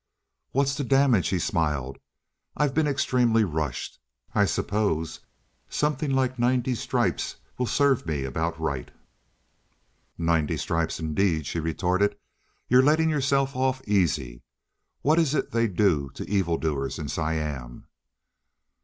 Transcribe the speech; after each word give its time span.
"What's 0.51 0.73
the 0.73 0.83
damage?" 0.83 1.27
he 1.27 1.37
smiled. 1.37 1.99
"I've 2.57 2.73
been 2.73 2.87
extremely 2.87 3.43
rushed. 3.43 3.99
I 4.33 4.45
suppose 4.45 5.19
something 5.69 6.09
like 6.09 6.39
ninety 6.39 6.73
stripes 6.73 7.35
will 7.59 7.67
serve 7.67 8.07
me 8.07 8.23
about 8.23 8.59
right." 8.59 8.89
"Ninety 10.17 10.57
stripes, 10.57 10.99
indeed!" 10.99 11.45
she 11.45 11.59
retorted. 11.59 12.17
"You're 12.67 12.81
letting 12.81 13.11
yourself 13.11 13.55
off 13.55 13.87
easy. 13.87 14.41
What 15.03 15.19
is 15.19 15.35
it 15.35 15.51
they 15.51 15.67
do 15.67 16.09
to 16.15 16.27
evil 16.27 16.57
doers 16.57 16.97
in 16.97 17.07
Siam?" 17.07 17.85